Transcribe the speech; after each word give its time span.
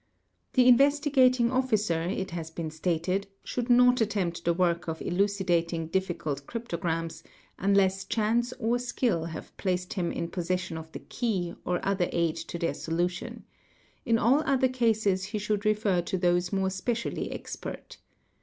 The 0.53 0.67
In— 0.67 0.77
vestigating 0.79 1.51
Officer, 1.51 2.01
it 2.01 2.31
has 2.31 2.49
been 2.49 2.71
stated, 2.71 3.27
should 3.43 3.69
not 3.69 4.01
attempt 4.01 4.43
the 4.45 4.51
work 4.51 4.87
of 4.87 4.99
~ 5.01 5.01
elucidating 5.03 5.85
difficult 5.89 6.47
cryptograms 6.47 7.21
unless 7.59 8.03
chance 8.05 8.51
or 8.53 8.79
skill 8.79 9.25
have 9.25 9.55
placed 9.57 9.93
him 9.93 10.11
~ 10.11 10.11
in 10.11 10.29
possession 10.29 10.75
of 10.75 10.91
the 10.91 10.97
key 11.01 11.53
or 11.65 11.85
other 11.87 12.09
aid 12.11 12.35
to 12.37 12.57
their 12.57 12.73
solution; 12.73 13.43
in 14.03 14.17
all 14.17 14.41
other— 14.47 14.69
cases 14.83 15.25
he 15.25 15.37
should 15.37 15.65
refer 15.65 16.01
to 16.01 16.17
those 16.17 16.51
more 16.51 16.71
specially 16.71 17.31
expert. 17.31 17.97